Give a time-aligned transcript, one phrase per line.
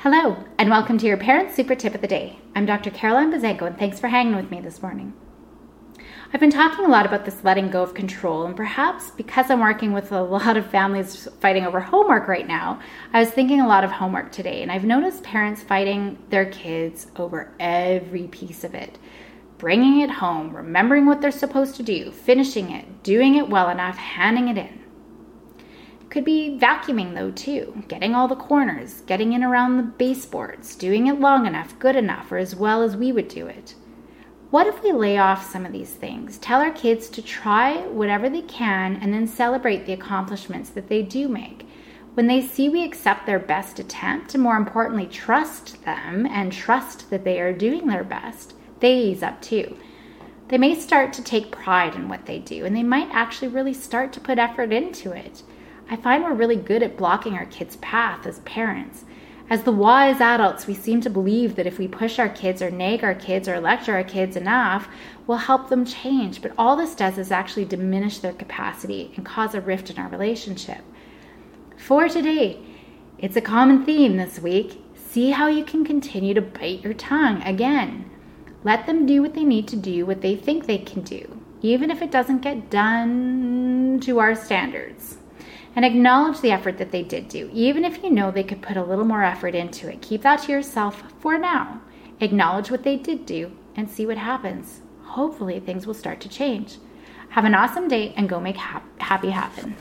[0.00, 2.38] Hello, and welcome to your Parents Super Tip of the Day.
[2.54, 2.90] I'm Dr.
[2.90, 5.14] Caroline Buzanko, and thanks for hanging with me this morning.
[6.32, 9.60] I've been talking a lot about this letting go of control, and perhaps because I'm
[9.60, 12.78] working with a lot of families fighting over homework right now,
[13.14, 17.06] I was thinking a lot of homework today, and I've noticed parents fighting their kids
[17.16, 18.98] over every piece of it.
[19.56, 23.96] Bringing it home, remembering what they're supposed to do, finishing it, doing it well enough,
[23.96, 24.85] handing it in.
[26.16, 31.08] Could be vacuuming though, too, getting all the corners, getting in around the baseboards, doing
[31.08, 33.74] it long enough, good enough, or as well as we would do it.
[34.48, 38.30] What if we lay off some of these things, tell our kids to try whatever
[38.30, 41.68] they can, and then celebrate the accomplishments that they do make?
[42.14, 47.10] When they see we accept their best attempt, and more importantly, trust them and trust
[47.10, 49.76] that they are doing their best, they ease up too.
[50.48, 53.74] They may start to take pride in what they do, and they might actually really
[53.74, 55.42] start to put effort into it.
[55.88, 59.04] I find we're really good at blocking our kids' path as parents.
[59.48, 62.72] As the wise adults, we seem to believe that if we push our kids or
[62.72, 64.88] nag our kids or lecture our kids enough,
[65.28, 66.42] we'll help them change.
[66.42, 70.08] But all this does is actually diminish their capacity and cause a rift in our
[70.08, 70.80] relationship.
[71.76, 72.58] For today,
[73.18, 74.82] it's a common theme this week.
[74.96, 78.10] See how you can continue to bite your tongue again.
[78.64, 81.92] Let them do what they need to do, what they think they can do, even
[81.92, 85.18] if it doesn't get done to our standards
[85.76, 88.78] and acknowledge the effort that they did do, even if you know they could put
[88.78, 90.00] a little more effort into it.
[90.00, 91.82] Keep that to yourself for now.
[92.18, 94.80] Acknowledge what they did do and see what happens.
[95.02, 96.78] Hopefully, things will start to change.
[97.28, 99.76] Have an awesome day and go make ha- happy happen.